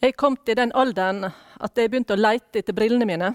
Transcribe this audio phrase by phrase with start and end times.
[0.00, 3.34] Jeg kom til den alderen at jeg begynte å leite etter brillene mine.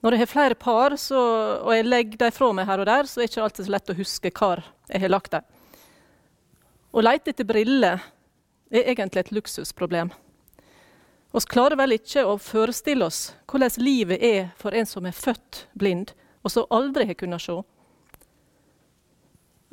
[0.00, 1.20] Når jeg har flere par, så,
[1.60, 3.74] og jeg legger dem fra meg her og der, så er det ikke alltid så
[3.74, 5.44] lett å huske hvor jeg har lagt dem.
[6.96, 8.00] Å leite etter briller
[8.72, 10.08] er egentlig et luksusproblem.
[11.30, 15.66] Vi klarer vel ikke å forestille oss hvordan livet er for en som er født
[15.76, 17.58] blind, og som aldri har kunnet se.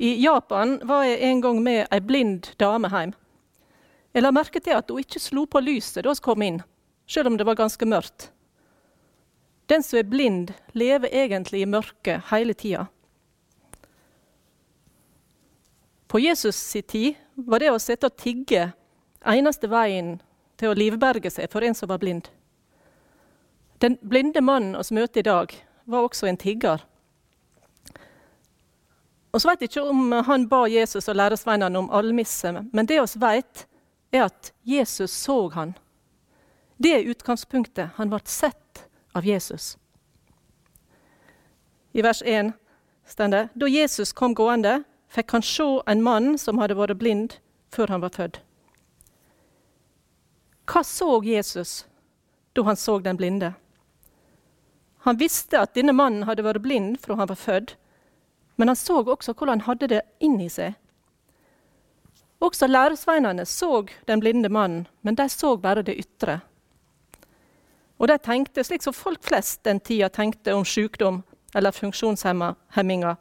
[0.04, 3.16] I Japan var jeg en gang med ei blind dame hjem.
[4.18, 6.56] Jeg la merke til at hun ikke slo på lyset da vi kom inn,
[7.06, 8.32] selv om det var ganske mørkt.
[9.70, 12.88] Den som er blind, lever egentlig i mørket hele tida.
[16.10, 17.14] På Jesus sin tid
[17.46, 18.72] var det å sitte og tigge
[19.22, 20.16] eneste veien
[20.58, 22.26] til å livberge seg for en som var blind.
[23.78, 25.54] Den blinde mannen vi møter i dag,
[25.86, 26.82] var også en tigger.
[29.30, 33.68] Vi vet ikke om han ba Jesus og læresveinene om almisse, men det vi vet,
[34.10, 35.74] er at Jesus så han.
[36.76, 37.96] Det er utgangspunktet.
[37.96, 39.76] Han ble sett av Jesus.
[41.92, 42.52] I vers 1
[43.06, 47.38] står det da Jesus kom gående, fikk han se en mann som hadde vært blind
[47.74, 48.42] før han var født.
[50.68, 51.86] Hva så Jesus
[52.52, 53.54] da han så den blinde?
[55.06, 57.76] Han visste at denne mannen hadde vært blind fra han var født,
[58.60, 60.76] men han så også hvordan han hadde det inni seg.
[62.40, 66.40] Også læresveinene så den blinde mannen, men de så bare det ytre.
[67.98, 71.22] Og de tenkte slik som folk flest den tida tenkte om sykdom
[71.54, 73.16] eller funksjonshemminger.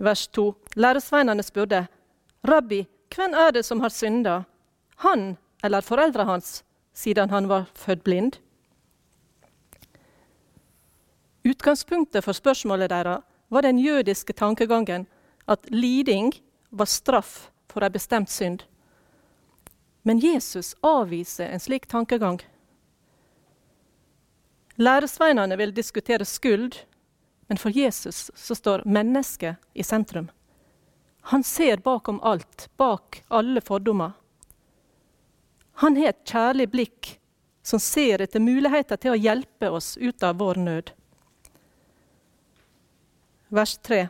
[0.00, 0.54] Vers 2.
[0.76, 1.86] Læresveinene spurte,
[2.44, 4.42] 'Rabbi, hvem er det som har synda,
[4.96, 8.40] han eller foreldrene hans, siden han var født blind?'
[11.44, 15.06] Utgangspunktet for spørsmålet deres var den jødiske tankegangen
[15.48, 16.32] at liding
[16.70, 18.62] var straff for ei bestemt synd.
[20.06, 22.38] Men Jesus avviser en slik tankegang.
[24.76, 26.80] Læresveinene vil diskutere skyld,
[27.46, 30.30] men for Jesus så står mennesket i sentrum.
[31.30, 34.12] Han ser bakom alt, bak alle fordommer.
[35.80, 37.14] Han har et kjærlig blikk
[37.64, 40.92] som ser etter muligheter til å hjelpe oss ut av vår nød.
[43.48, 44.08] Vers 3.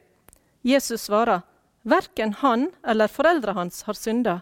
[0.66, 1.44] Jesus svarer,
[1.84, 4.40] Verken han eller foreldra hans har synda,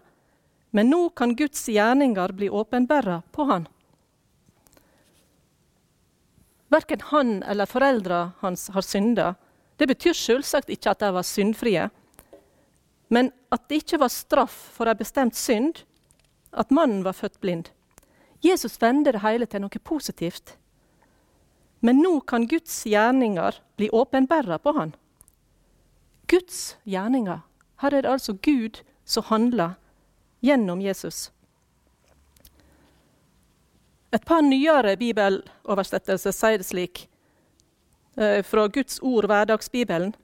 [0.70, 3.66] men nå kan Guds gjerninger bli åpenbæra på han.
[6.70, 9.34] Verken han eller foreldra hans har synda.
[9.76, 11.90] Det betyr selvsagt ikke at de var syndfrie,
[13.10, 15.82] men at det ikke var straff for en bestemt synd
[16.52, 17.68] at mannen var født blind.
[18.42, 20.54] Jesus vender det hele til noe positivt.
[21.82, 24.94] Men nå kan Guds gjerninger bli åpenbæra på han.
[26.32, 27.42] Guds gjerninger.
[27.82, 29.76] Her er det altså Gud som handler
[30.40, 31.30] gjennom Jesus.
[34.12, 37.06] Et par nyere bibeloversettelser sier det slik,
[38.16, 40.14] eh, fra Guds ord, hverdagsbibelen.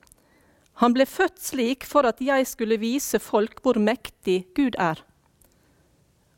[0.81, 5.01] Han ble født slik for at jeg skulle vise folk hvor mektig Gud er.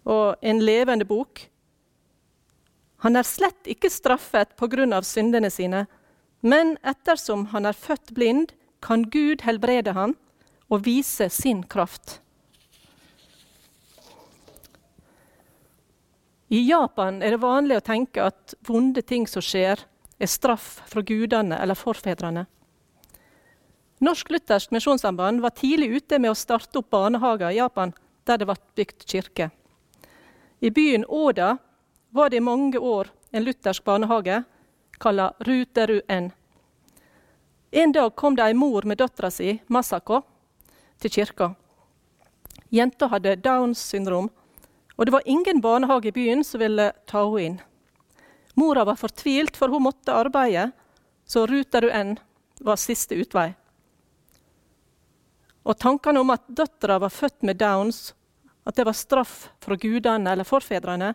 [0.05, 1.47] Og en levende bok.
[3.05, 5.01] Han er slett ikke straffet pga.
[5.01, 5.87] syndene sine,
[6.41, 10.15] men ettersom han er født blind, kan Gud helbrede ham
[10.71, 12.19] og vise sin kraft.
[16.51, 19.79] I Japan er det vanlig å tenke at vonde ting som skjer,
[20.21, 22.43] er straff fra gudene eller forfedrene.
[24.03, 27.93] Norsk Luthersk Misjonssamband var tidlig ute med å starte opp barnehager i Japan,
[28.25, 29.47] der det ble bygd kirke.
[30.59, 31.55] I byen Åda
[32.09, 34.41] var det i mange år en luthersk barnehage
[35.01, 36.31] kalt Ruteru N.
[37.71, 40.17] En dag kom det ei mor med dattera si, Masako,
[40.99, 41.53] til kirka.
[42.67, 44.27] Jenta hadde Downs syndrom,
[44.97, 47.59] og det var ingen barnehage i byen som ville ta henne inn.
[48.59, 50.71] Mora var fortvilt, for hun måtte arbeide,
[51.23, 52.19] så Ruterud
[52.59, 53.53] var siste utvei.
[55.63, 58.11] Og tankene om at dattera var født med Downs,
[58.67, 61.13] at det var straff fra gudene eller forfedrene,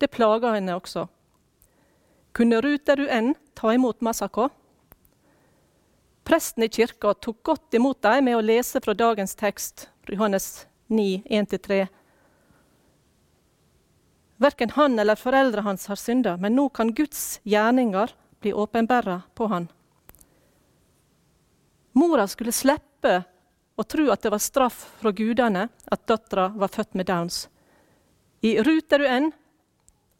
[0.00, 1.04] det plaga henne også.
[2.32, 4.48] Kunne Ruterud ta imot Masako?
[6.28, 11.22] Presten i kirka tok godt imot dem med å lese fra dagens tekst, Johannes 9,
[11.24, 11.86] 1-3.
[14.36, 18.12] Verken han eller foreldrene hans har synda, men nå kan Guds gjerninger
[18.44, 19.70] bli åpenbæra på han.
[21.96, 23.22] Mora skulle slippe
[23.80, 27.46] å tro at det var straff fra gudene at dattera var født med Downs.
[28.44, 29.32] I Ruterud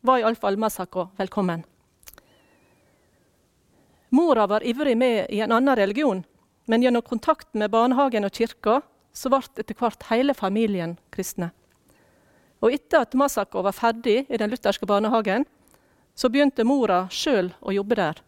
[0.01, 1.69] var iallfall Masako velkommen.
[4.09, 6.25] Mora var ivrig med i en annen religion,
[6.65, 8.81] men gjennom kontakt med barnehagen og kirka
[9.13, 11.51] så ble etter hvert hele familien kristne.
[12.61, 15.45] Og etter at Masako var ferdig i den lutherske barnehagen,
[16.15, 18.23] så begynte mora sjøl å jobbe der.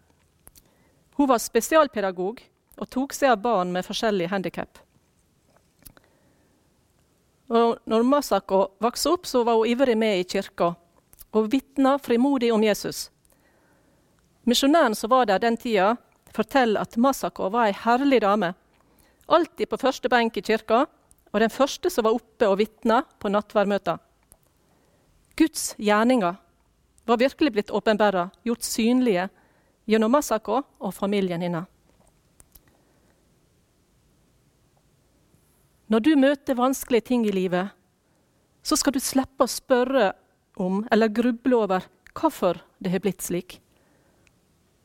[1.18, 2.38] Hun var spesialpedagog
[2.80, 4.78] og tok seg av barn med forskjellige handikap.
[7.50, 10.74] Når Masako vokste opp, så var hun ivrig med i kirka
[11.30, 13.08] og vitna frimodig om Jesus.
[14.50, 15.94] Misjonæren som var der den tida,
[16.34, 18.54] forteller at Masako var ei herlig dame.
[19.30, 20.86] Alltid på første benk i kirka,
[21.30, 24.00] og den første som var oppe og vitna på nattverdmøter.
[25.38, 26.34] Guds gjerninger
[27.06, 29.28] var virkelig blitt åpenbæra, gjort synlige
[29.86, 31.68] gjennom Masako og familien hennes.
[35.90, 37.70] Når du møter vanskelige ting i livet,
[38.62, 40.12] så skal du slippe å spørre
[40.58, 43.60] om eller gruble over hvorfor det har blitt slik.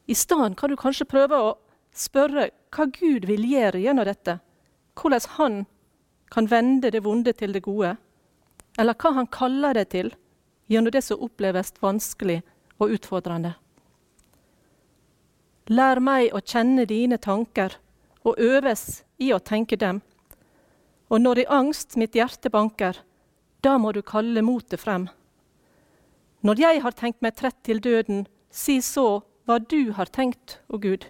[0.06, 1.54] I stedet kan du kanskje prøve å
[1.96, 4.40] spørre hva Gud vil gjøre gjennom dette.
[4.96, 5.62] Hvordan han
[6.32, 7.96] kan vende det vonde til det gode.
[8.78, 10.12] Eller hva han kaller det til
[10.72, 12.42] gjennom det som oppleves vanskelig
[12.78, 13.56] og utfordrende.
[15.72, 17.80] Lær meg å kjenne dine tanker
[18.26, 20.02] og øves i å tenke dem.
[21.10, 22.98] Og når i angst mitt hjerte banker,
[23.62, 25.08] da må du kalle motet frem.
[26.46, 30.78] Når jeg har tenkt meg trett til døden, si så hva du har tenkt, å
[30.82, 31.08] Gud.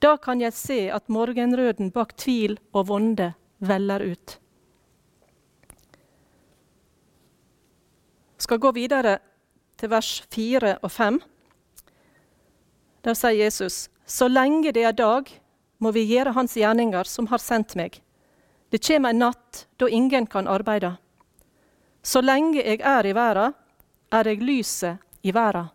[0.00, 4.40] Da kan jeg se at morgenrøden bak tvil og vonde veller ut.
[8.50, 9.18] skal gå videre
[9.78, 11.20] til vers 4 og 5.
[13.04, 15.30] Der sier Jesus.: Så lenge det er dag,
[15.78, 18.00] må vi gjøre Hans gjerninger, som har sendt meg.
[18.70, 20.96] Det kommer en natt da ingen kan arbeide.
[22.02, 23.52] Så lenge jeg er i verda,
[24.12, 25.70] er jeg lyset i verda.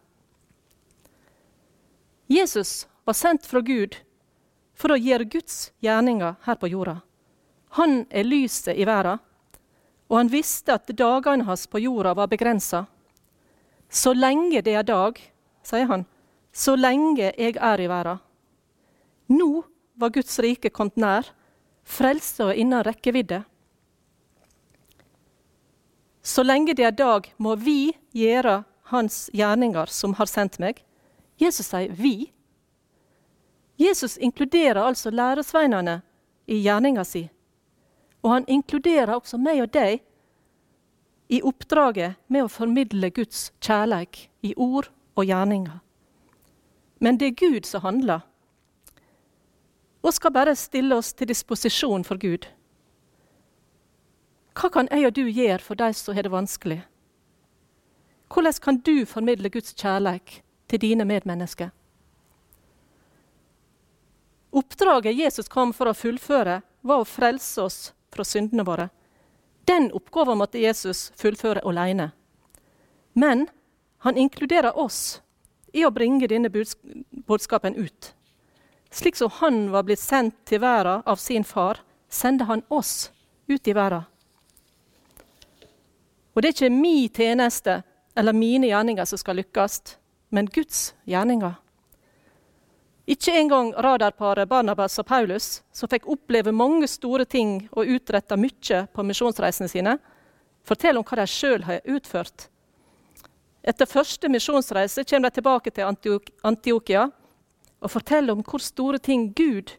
[2.27, 3.95] Jesus var sendt fra Gud
[4.75, 7.00] for å gjøre Guds gjerninger her på jorda.
[7.77, 9.22] Han er lyset i verden,
[10.10, 12.86] og han visste at dagene hans på jorda var begrensa.
[13.89, 15.19] Så lenge det er dag,
[15.66, 16.06] sier han,
[16.56, 18.22] så lenge jeg er i verden.
[19.28, 21.30] Nå var Guds rike kommet nær,
[21.86, 23.44] frelsa innen rekkevidde.
[26.25, 30.84] Så lenge det er dag, må vi gjøre Hans gjerninger som har sendt meg.
[31.37, 32.31] Jesus sier 'vi'.
[33.77, 36.01] Jesus inkluderer altså læresveinene
[36.47, 37.29] i gjerninga si.
[38.23, 39.99] Og han inkluderer også meg og deg
[41.29, 45.79] i oppdraget med å formidle Guds kjærleik i ord og gjerninger.
[46.99, 48.19] Men det er Gud som handler,
[50.05, 52.45] og skal bare stille oss til disposisjon for Gud.
[54.55, 56.83] Hva kan jeg og du gjøre for de som har det vanskelig?
[58.31, 61.71] Hvordan kan du formidle Guds kjærleik til dine medmennesker?
[64.56, 67.79] Oppdraget Jesus kom for å fullføre, var å frelse oss
[68.13, 68.89] fra syndene våre.
[69.67, 72.12] Den oppgaven måtte Jesus fullføre alene.
[73.13, 73.47] Men
[74.06, 75.21] han inkluderer oss
[75.73, 78.13] i å bringe denne budskapen ut.
[78.91, 83.11] Slik som han var blitt sendt til verden av sin far, sender han oss
[83.47, 84.06] ut i verden.
[86.35, 87.81] Og det er ikke min tjeneste
[88.15, 89.81] eller mine gjerninger som skal lykkes,
[90.30, 91.56] men Guds gjerninger.
[93.06, 98.86] Ikke engang radarparet Barnabas og Paulus, som fikk oppleve mange store ting og utretta mye
[98.94, 99.98] på misjonsreisene sine,
[100.66, 102.48] forteller om hva de sjøl har utført.
[103.66, 105.85] Etter første misjonsreise kommer de tilbake til
[106.45, 107.06] Antiokia
[107.81, 109.76] og forteller om hvor store ting Gud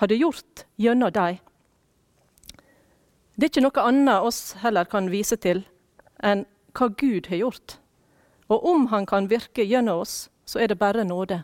[0.00, 1.36] hadde gjort gjennom dem.
[3.36, 5.62] Det er ikke noe annet oss heller kan vise til
[6.24, 6.46] enn
[6.76, 7.79] hva Gud har gjort.
[8.50, 11.42] Og om Han kan virke gjennom oss, så er det bare nåde.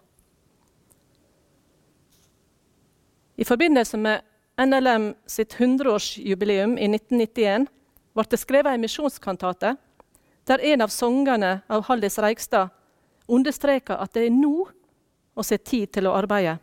[3.37, 4.23] I forbindelse med
[4.59, 7.67] NLM sitt 100-årsjubileum i 1991
[8.17, 9.75] ble det skrevet en misjonskantate
[10.49, 12.73] der en av sangene av Haldis Reigstad
[13.29, 14.69] understreker at det er nå
[15.37, 16.57] å se tid til å arbeide,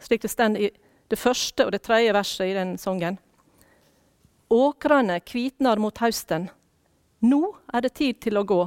[0.00, 0.70] slik det står i
[1.10, 3.18] det første og det tredje verset i den sangen.
[4.50, 6.48] Åkrene kvitner mot høsten.
[7.26, 7.42] Nå
[7.74, 8.62] er det tid til å gå.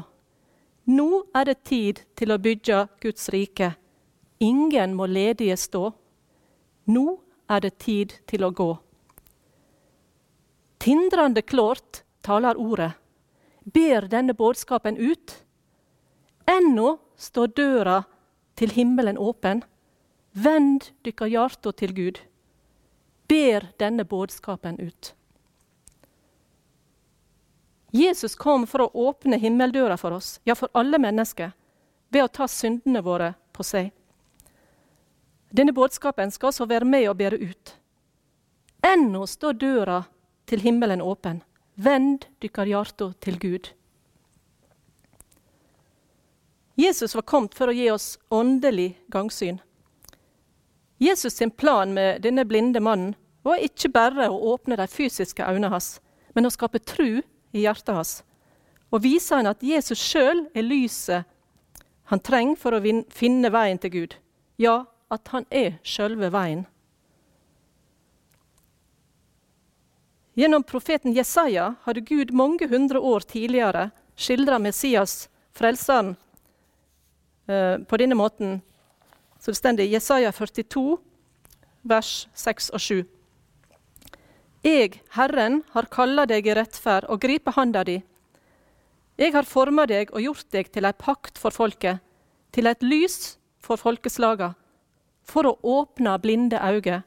[0.89, 3.75] Nå er det tid til å bygge Guds rike.
[4.41, 5.91] Ingen må ledige stå.
[6.89, 7.03] Nå
[7.49, 8.71] er det tid til å gå.
[10.81, 12.93] Tindrende klart taler ordet,
[13.61, 15.35] ber denne budskapen ut.
[16.49, 17.99] Ennå står døra
[18.57, 19.61] til himmelen åpen.
[20.33, 22.19] Vend dykkar hjarta til Gud.
[23.29, 25.13] Ber denne budskapen ut.
[27.91, 31.51] Jesus kom for å åpne himmeldøra for oss, ja, for alle mennesker,
[32.09, 33.89] ved å ta syndene våre på seg.
[35.49, 37.73] Denne budskapen skal også være med og bære ut.
[38.85, 40.03] Ennå står døra
[40.45, 41.41] til himmelen åpen.
[41.75, 43.71] Vend dykkar hjarta til Gud.
[46.79, 49.57] Jesus var kommet for å gi oss åndelig gangsyn.
[50.99, 55.71] Jesus sin plan med denne blinde mannen var ikke bare å åpne de fysiske øynene
[55.73, 55.97] hans,
[56.35, 58.13] men å skape tru i hjertet hans.
[58.89, 61.27] Og viser han at Jesus sjøl er lyset
[62.09, 62.81] han trenger for å
[63.13, 64.15] finne veien til Gud.
[64.57, 66.63] Ja, at han er sjølve veien.
[70.33, 76.15] Gjennom profeten Jesaja hadde Gud mange hundre år tidligere skildra Messias, frelseren,
[77.45, 78.61] eh, på denne måten.
[79.39, 80.97] Så det står i Jesaja 42,
[81.83, 83.05] vers 6 og 7.
[84.65, 88.01] Jeg, Herren, har kalla deg i rettferd og gripe handa di.
[89.19, 91.99] Jeg har forma deg og gjort deg til ei pakt for folket,
[92.51, 94.53] til et lys for folkeslaga,
[95.23, 97.03] for å åpne blinde øyne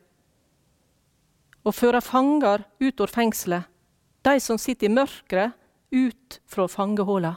[1.63, 3.69] og føre fanger ut av fengselet,
[4.27, 5.53] de som sitter i mørket,
[5.93, 7.37] ut fra fangehulla.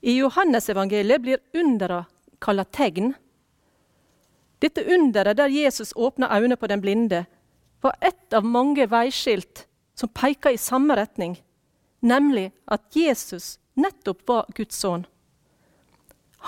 [0.00, 2.02] I Johannesevangeliet blir undera
[2.40, 3.12] kalla tegn.
[4.60, 7.24] Dette underet der Jesus åpna øynene på den blinde,
[7.80, 11.38] var ett av mange veiskilt som peka i samme retning,
[12.00, 15.06] nemlig at Jesus nettopp var Guds sønn.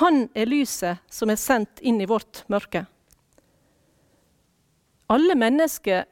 [0.01, 2.87] Han er lyset som er sendt inn i vårt mørke.
[5.13, 6.05] Alle mennesker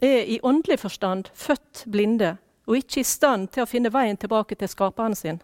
[0.00, 2.36] er i åndelig forstand født blinde
[2.68, 5.40] og ikke i stand til å finne veien tilbake til skaperen sin.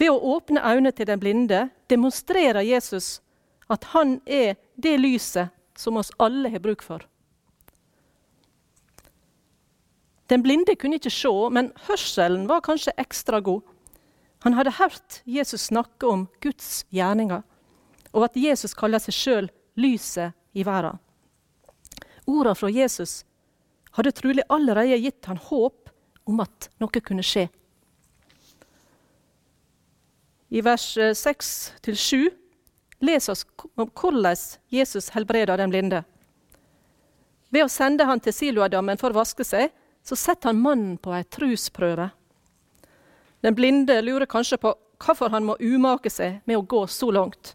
[0.00, 3.20] Ved å åpne øynene til den blinde demonstrerer Jesus
[3.70, 7.04] at han er det lyset som oss alle har bruk for.
[10.30, 13.62] Den blinde kunne ikke se, men hørselen var kanskje ekstra god.
[14.46, 17.42] Han hadde hørt Jesus snakke om Guds gjerninger,
[18.12, 20.98] og at Jesus kaller seg sjøl lyset i verden.
[22.30, 23.24] Ordene fra Jesus
[23.96, 25.90] hadde trolig allerede gitt han håp
[26.30, 27.48] om at noe kunne skje.
[30.50, 32.30] I vers 6-7 eh,
[33.00, 34.36] les oss om hvordan
[34.68, 36.02] Jesus helbreder den blinde.
[37.50, 39.72] Ved å sende han til Siloadammen for å vaske seg,
[40.06, 42.10] så setter han mannen på ei trusprøve.
[43.40, 47.54] Den blinde lurer kanskje på hvorfor han må umake seg med å gå så langt.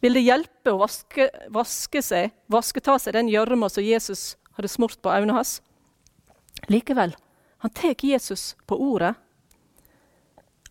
[0.00, 4.70] Vil det hjelpe å vaske, vaske seg, vaske ta seg den gjørma som Jesus hadde
[4.70, 5.58] smurt på øynene hans?
[6.70, 7.16] Likevel,
[7.64, 9.14] han tar Jesus på ordet.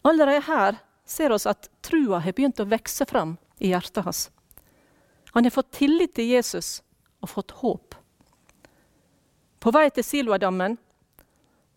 [0.05, 4.29] Allerede her ser vi at trua har begynt å vokse fram i hjertet hans.
[5.35, 6.81] Han har fått tillit til Jesus
[7.21, 7.95] og fått håp.
[9.59, 10.77] På vei til Siloadammen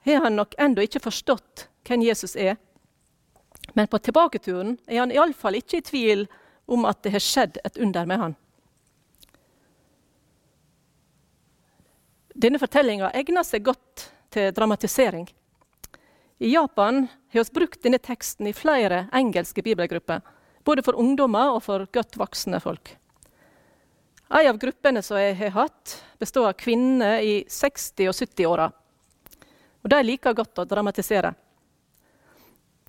[0.06, 2.58] har han nok ennå ikke forstått hvem Jesus er.
[3.73, 6.26] Men på tilbaketuren er han iallfall ikke i tvil
[6.68, 8.37] om at det har skjedd et under med han.
[12.38, 15.26] Denne fortellinga egner seg godt til dramatisering.
[16.38, 20.20] I Japan har vi brukt denne teksten i flere engelske bibelgrupper,
[20.68, 22.90] både for ungdommer og for godt voksne folk.
[24.28, 28.66] En av gruppene som jeg har hatt, består av kvinner i 60- og 70-åra.
[29.80, 31.30] Og de liker godt å dramatisere.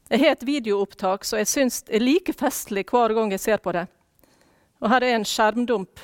[0.10, 3.72] Jeg har et videoopptak som jeg syns er like festlig hver gang jeg ser på
[3.78, 3.86] det.
[4.82, 6.02] Og Her er en skjermdump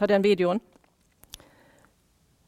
[0.00, 0.62] av den videoen.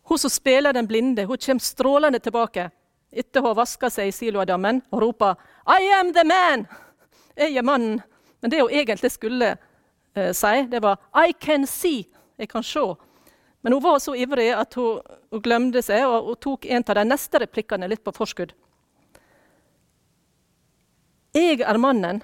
[0.08, 2.66] Hun som spiller den blinde, hun kommer strålende tilbake
[3.14, 6.66] etter å ha vaska seg i Siloadammen og roper 'I am the man!'
[7.36, 8.02] Jeg er mannen.
[8.44, 9.56] Men det hun egentlig skulle
[10.14, 12.04] eh, si, det var 'I can see'.
[12.36, 12.94] Jeg kan se.
[13.60, 16.94] Men hun var så ivrig at hun, hun glemte seg og, og tok en av
[16.94, 18.52] de neste replikkene litt på forskudd.
[21.32, 22.20] 'Jeg er mannen'.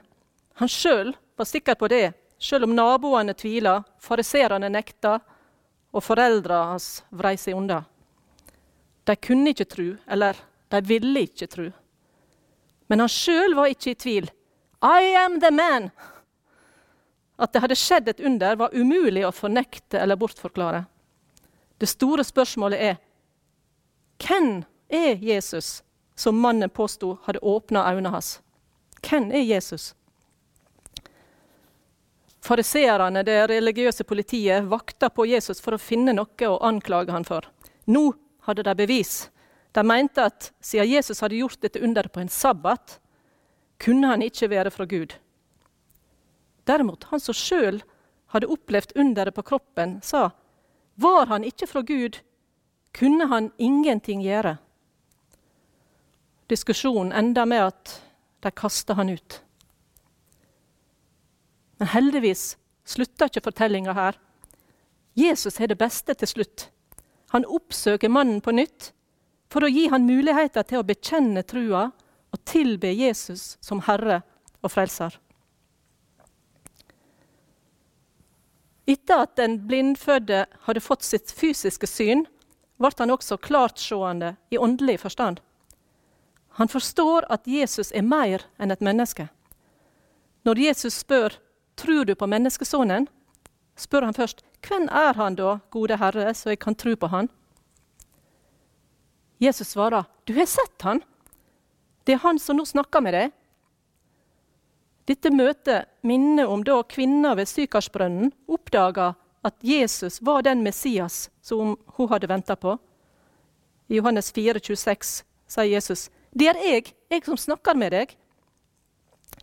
[0.54, 5.20] Han sjøl var sikker på det, sjøl om naboene tvila, fariserene nekta,
[5.90, 7.84] og foreldra hans vrei seg unna.
[9.08, 10.36] De kunne ikke tru, eller
[10.68, 11.72] de ville ikke tru.
[12.88, 14.30] Men han sjøl var ikke i tvil.
[14.82, 15.90] I am the man!
[17.36, 20.84] At det hadde skjedd et under, var umulig å fornekte eller bortforklare.
[21.80, 22.98] Det store spørsmålet er
[24.20, 24.60] hvem
[24.92, 25.80] er Jesus,
[26.14, 28.40] som mannen påsto hadde åpna øynene hans?
[29.00, 29.94] Hvem er Jesus?
[32.44, 37.48] Fariseerne, det religiøse politiet, vakta på Jesus for å finne noe å anklage han for.
[37.88, 38.10] Nå
[38.48, 39.30] hadde de bevis.
[39.72, 42.98] De mente at siden Jesus hadde gjort dette underet på en sabbat,
[43.80, 45.16] kunne han ikke være fra Gud.
[46.68, 47.80] Derimot, han som sjøl
[48.34, 50.30] hadde opplevd underet på kroppen, sa
[51.00, 52.20] var han ikke fra Gud,
[52.92, 54.58] kunne han ingenting gjøre.
[56.50, 57.94] Diskusjonen enda med at
[58.44, 59.40] de kasta han ut.
[61.78, 64.18] Men heldigvis slutta ikke fortellinga her.
[65.16, 66.66] Jesus har det beste til slutt.
[67.32, 68.90] Han oppsøker mannen på nytt
[69.50, 71.88] for å gi han muligheter til å bekjenne trua
[72.30, 74.20] og tilbe Jesus som Herre
[74.62, 75.16] og Frelser.
[78.90, 82.24] Etter at den blindfødde hadde fått sitt fysiske syn,
[82.80, 85.40] ble han også klartseende i åndelig forstand.
[86.58, 89.28] Han forstår at Jesus er mer enn et menneske.
[90.44, 91.36] Når Jesus spør
[91.76, 93.06] tror du på menneskesonen,
[93.76, 97.30] spør han først hvem er han da, gode Herre, så jeg kan tro på han?
[99.40, 101.00] Jesus svarer, du har sett han.
[102.10, 103.34] Det er han som nå snakker med deg.
[105.06, 109.12] Dette møtet minner om da kvinna ved Sykarsbrønnen oppdaga
[109.46, 112.74] at Jesus var den Messias som hun hadde venta på.
[113.86, 118.16] I Johannes 4, 26 sier Jesus, 'Det er jeg, jeg som snakker med deg.'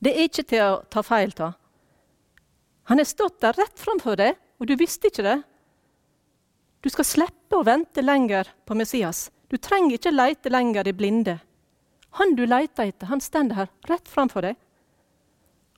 [0.03, 1.55] Det er ikke til å ta feil av.
[2.83, 5.43] Han har stått der rett framfor deg, og du visste ikke det.
[6.83, 9.31] Du skal slippe å vente lenger på Messias.
[9.47, 11.39] Du trenger ikke leite lenger i blinde.
[12.17, 14.55] Han du leter etter, han står her rett framfor deg.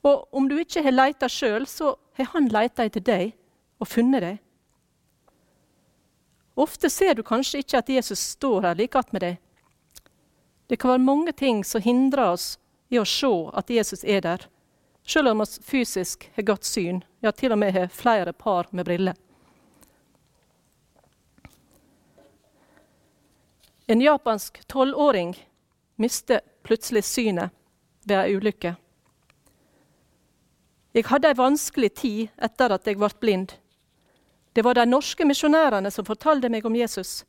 [0.07, 3.33] Og om du ikke har leita sjøl, så har han leita etter deg
[3.79, 4.37] og funnet deg.
[6.59, 9.37] Ofte ser du kanskje ikke at Jesus står her like med deg.
[10.67, 12.53] Det kan være mange ting som hindrer oss
[12.89, 14.43] i å se at Jesus er der,
[15.03, 18.85] selv om vi fysisk har godt syn, ja, til og med har flere par med
[18.85, 19.15] briller.
[23.89, 25.33] En japansk tolvåring
[25.99, 27.53] mistet plutselig synet
[28.07, 28.75] ved ei ulykke.
[30.95, 33.53] Jeg hadde ei vanskelig tid etter at jeg ble blind.
[34.53, 37.23] Det var de norske misjonærene som fortalte meg om Jesus.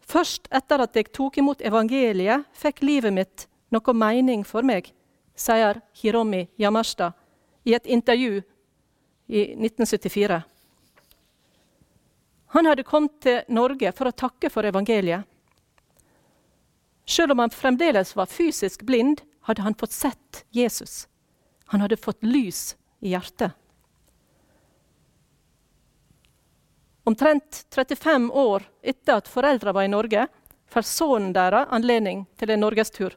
[0.00, 4.88] Først etter at jeg tok imot evangeliet, fikk livet mitt noe mening for meg,
[5.36, 7.12] sier Hiromi Yamashita
[7.68, 8.40] i et intervju
[9.30, 10.40] i 1974.
[12.56, 15.22] Han hadde kommet til Norge for å takke for evangeliet.
[17.06, 21.08] Selv om han fremdeles var fysisk blind, hadde han fått sett Jesus.
[21.64, 23.52] Han hadde fått lys i hjertet.
[27.04, 30.26] Omtrent 35 år etter at foreldra var i Norge,
[30.70, 33.16] får sønnen deres anledning til en norgestur.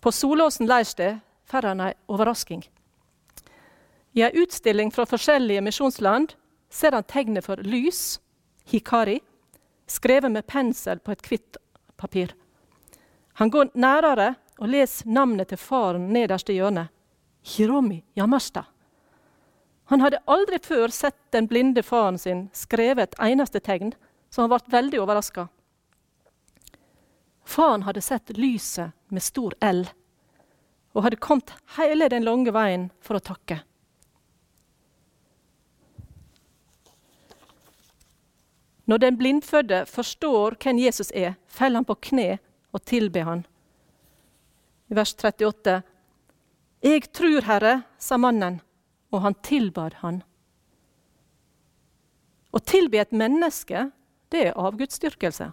[0.00, 1.18] På Solåsen leirsted
[1.50, 2.62] får han ei overrasking.
[4.12, 6.34] I ei utstilling fra forskjellige misjonsland
[6.70, 8.20] ser han tegnet for lys,
[8.68, 9.18] hikari,
[9.88, 11.58] skrevet med pensel på et hvitt
[11.96, 12.36] papir.
[13.40, 16.92] Han går nærere og leser navnet til faren nederst i hjørnet.
[17.42, 18.64] Hiromi Yamashita.
[19.90, 23.90] Han hadde aldri før sett den blinde faren sin skrevet et eneste tegn,
[24.30, 25.48] så han ble veldig overraska.
[27.44, 29.84] Faren hadde sett lyset med stor L
[30.92, 33.62] og hadde kommet hele den lange veien for å takke.
[38.84, 42.38] Når den blindfødde forstår hvem Jesus er, faller han på kne
[42.72, 43.46] og tilbe han.
[44.90, 45.82] I vers 38.:
[46.82, 48.60] Jeg trur, Herre, sa mannen
[49.12, 50.22] og han tilbad han.
[52.52, 53.90] Å tilbe et menneske,
[54.32, 55.52] det er avgudsdyrkelse.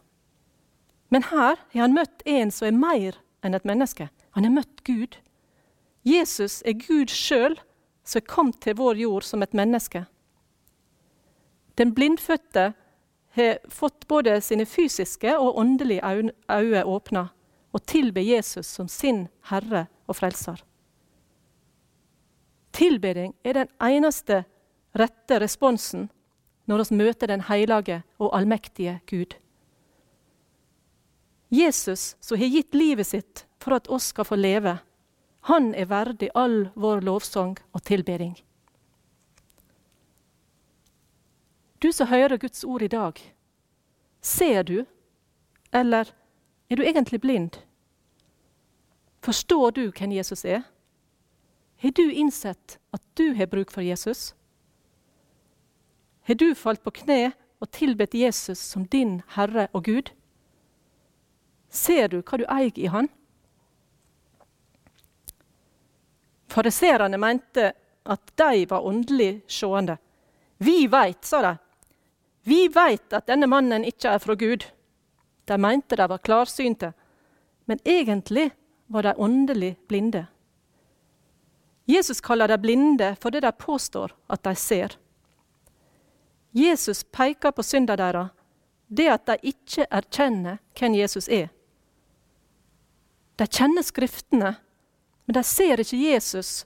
[1.10, 4.10] Men her har han møtt en som er mer enn et menneske.
[4.36, 5.18] Han har møtt Gud.
[6.08, 7.58] Jesus er Gud sjøl
[8.08, 10.06] som er kommet til vår jord som et menneske.
[11.80, 12.74] Den blindfødte
[13.36, 16.02] har fått både sine fysiske og åndelige
[16.50, 17.28] øyne åpna
[17.74, 20.64] og tilber Jesus som sin herre og frelser.
[22.74, 24.44] Tilbeding er den eneste
[24.98, 26.10] rette responsen
[26.70, 29.36] når vi møter den hellige og allmektige Gud.
[31.50, 34.78] Jesus, som har gitt livet sitt for at oss skal få leve,
[35.50, 38.36] han er verdig all vår lovsang og tilbeding.
[41.80, 43.20] Du som hører Guds ord i dag,
[44.22, 44.86] ser du,
[45.72, 46.12] eller
[46.70, 47.62] er du egentlig blind?
[49.24, 50.66] Forstår du hvem Jesus er?
[51.80, 54.34] Har du innsett at du har bruk for Jesus?
[56.28, 60.12] Har du falt på kne og tilbedt Jesus som din Herre og Gud?
[61.70, 63.08] Ser du hva du eier i Han?
[66.50, 67.72] Fariserene mente
[68.04, 69.96] at de var åndelig seende.
[70.58, 71.56] Vi veit, sa de.
[72.44, 74.66] Vi veit at denne mannen ikke er fra Gud.
[75.46, 76.94] De mente de var klarsynte,
[77.66, 78.50] men egentlig
[78.88, 80.26] var de åndelig blinde.
[81.90, 84.98] Jesus kaller de blinde for det de påstår at de ser.
[86.52, 88.30] Jesus peker på synda deres,
[88.88, 91.50] det at de ikke erkjenner hvem Jesus er.
[93.38, 94.56] De kjenner Skriftene,
[95.26, 96.66] men de ser ikke Jesus,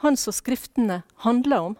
[0.00, 1.76] han som Skriftene handler om.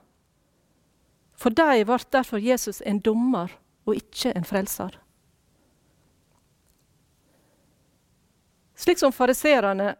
[1.41, 3.53] For dem ble derfor Jesus en dommer
[3.89, 4.93] og ikke en frelser.
[8.81, 9.95] Slik som fariserene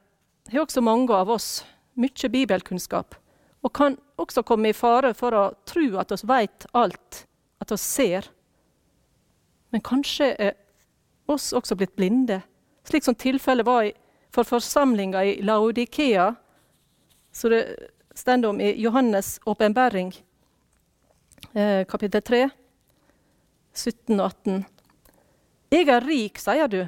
[0.51, 1.63] har også mange av oss
[2.01, 3.17] mye bibelkunnskap,
[3.61, 7.25] og kan også komme i fare for å tro at vi vet alt,
[7.61, 8.29] at vi ser.
[9.73, 10.57] Men kanskje er
[11.29, 12.41] oss også blitt blinde,
[12.89, 13.91] slik som tilfellet var
[14.33, 16.33] for forsamlinga i Laodikea,
[17.33, 17.65] som det
[18.17, 20.13] står om i Johannes' åpenbaring
[21.91, 22.49] kapittel 3,
[23.75, 24.65] 17 og 18.
[25.71, 26.81] Jeg er rik, sier du.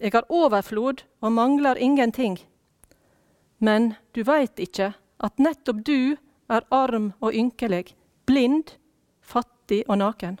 [0.00, 2.38] Jeg har overflod og mangler ingenting.
[3.58, 4.92] Men du veit ikke
[5.24, 6.16] at nettopp du
[6.50, 7.94] er arm og ynkelig,
[8.26, 8.74] blind,
[9.22, 10.40] fattig og naken.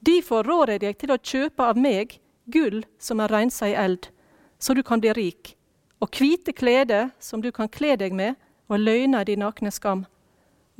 [0.00, 2.18] Derfor rår jeg deg til å kjøpe av meg
[2.50, 4.10] gull som er rensa i eld,
[4.58, 5.54] så du kan bli rik,
[6.00, 8.34] og hvite klede som du kan kle deg med,
[8.70, 10.04] og løgne din nakne skam,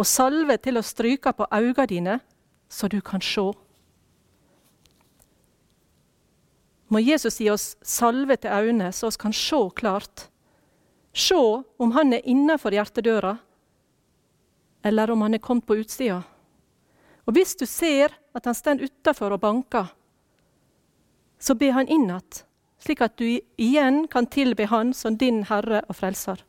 [0.00, 2.20] og salve til å stryke på øynene dine,
[2.70, 3.50] så du kan sjå.
[6.90, 10.26] må Jesus gi oss salve til øynene, så vi kan se klart.
[11.14, 11.38] Se
[11.78, 13.36] om han er innafor hjertedøra,
[14.82, 16.22] eller om han er kommet på utsida.
[17.26, 19.92] Og hvis du ser at han står utafor og banker,
[21.38, 22.42] så be han inn igjen,
[22.82, 26.42] slik at du igjen kan tilbe han som din Herre og Frelser.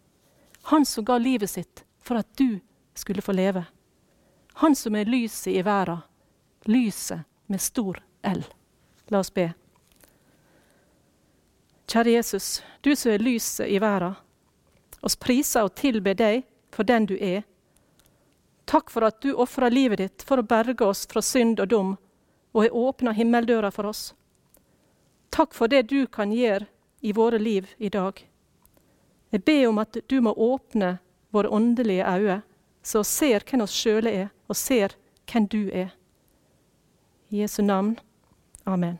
[0.73, 2.59] Han som ga livet sitt for at du
[2.93, 3.65] skulle få leve.
[4.53, 6.01] Han som er lyset i verden,
[6.65, 8.43] lyset med stor L.
[9.07, 9.51] La oss be.
[11.91, 14.15] Kjære Jesus, du som er lyset i verden.
[15.01, 17.43] Oss priser og tilber deg for den du er.
[18.69, 21.95] Takk for at du ofra livet ditt for å berge oss fra synd og dom,
[22.53, 24.13] og har åpna himmeldøra for oss.
[25.31, 26.67] Takk for det du kan gjøre
[27.01, 28.15] i våre liv i dag.
[29.31, 30.97] Jeg ber om at du må åpne
[31.31, 32.41] våre åndelige øyne,
[32.83, 34.95] så ser hvem oss sjøle er, og ser
[35.31, 35.93] hvem du er.
[37.29, 37.97] I Jesu navn.
[38.65, 38.99] Amen.